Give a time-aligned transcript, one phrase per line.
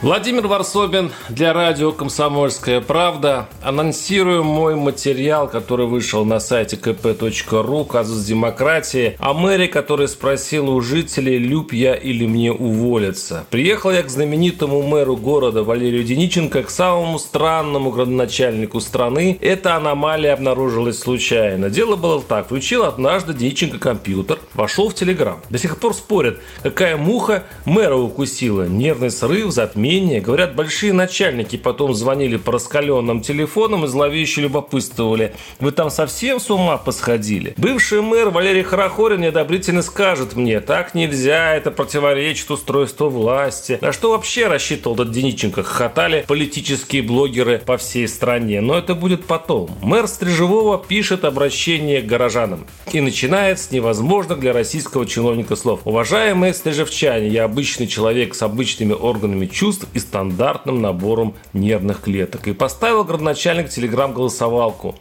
[0.00, 3.48] Владимир Варсобин для радио «Комсомольская правда».
[3.64, 10.80] Анонсирую мой материал, который вышел на сайте kp.ru «Казус демократии» о мэре, который спросил у
[10.80, 13.44] жителей, люб я или мне уволиться.
[13.50, 19.36] Приехал я к знаменитому мэру города Валерию Дениченко, к самому странному градоначальнику страны.
[19.40, 21.70] Эта аномалия обнаружилась случайно.
[21.70, 22.46] Дело было так.
[22.46, 25.40] Включил однажды Дениченко компьютер, вошел в Телеграм.
[25.50, 28.62] До сих пор спорят, какая муха мэра укусила.
[28.62, 30.20] Нервный срыв, затмение менее.
[30.20, 35.34] Говорят, большие начальники потом звонили по раскаленным телефонам и зловеще любопытствовали.
[35.60, 37.54] Вы там совсем с ума посходили?
[37.56, 43.78] Бывший мэр Валерий Хорохорин неодобрительно скажет мне, так нельзя, это противоречит устройству власти.
[43.80, 45.62] На что вообще рассчитывал этот Дениченко?
[45.62, 48.60] Хохотали политические блогеры по всей стране.
[48.60, 49.70] Но это будет потом.
[49.82, 52.66] Мэр Стрижевого пишет обращение к горожанам.
[52.92, 55.80] И начинает с невозможных для российского чиновника слов.
[55.84, 62.48] Уважаемые стрижевчане, я обычный человек с обычными органами чувств, чувств и стандартным набором нервных клеток.
[62.48, 64.96] И поставил градоначальник телеграм-голосовалку.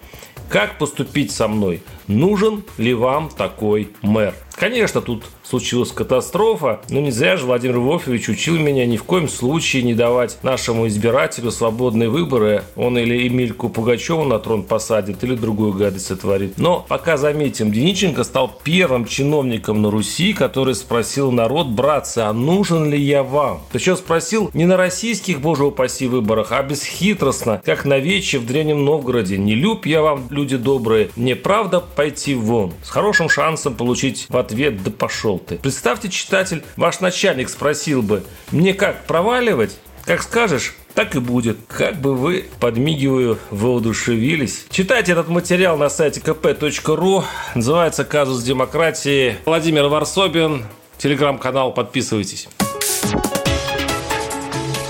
[0.50, 1.82] Как поступить со мной?
[2.08, 4.34] Нужен ли вам такой мэр?
[4.58, 9.30] Конечно, тут случилась катастрофа, но не зря же Владимир Вольфович учил меня ни в коем
[9.30, 12.64] случае не давать нашему избирателю свободные выборы.
[12.76, 16.58] Он или Эмильку Пугачеву на трон посадит, или другую гадость сотворит.
[16.58, 22.90] Но пока заметим, Дениченко стал первым чиновником на Руси, который спросил народ, братцы, а нужен
[22.90, 23.62] ли я вам?
[23.72, 28.84] Причем спросил не на российских, боже упаси, выборах, а бесхитростно, как на вече в Древнем
[28.84, 29.38] Новгороде.
[29.38, 32.74] Не люб я вам, люди добрые, не правда пойти вон.
[32.84, 35.58] С хорошим шансом получить в ответ «да пошел ты».
[35.58, 39.78] Представьте, читатель, ваш начальник спросил бы, мне как, проваливать?
[40.06, 41.58] Как скажешь, так и будет.
[41.68, 44.66] Как бы вы, подмигиваю, воодушевились.
[44.70, 47.24] Читайте этот материал на сайте kp.ru.
[47.56, 49.36] Называется «Казус демократии».
[49.46, 50.66] Владимир Варсобин.
[50.98, 51.74] Телеграм-канал.
[51.74, 52.48] Подписывайтесь.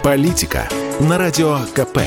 [0.04, 2.00] Политика на Радио КП.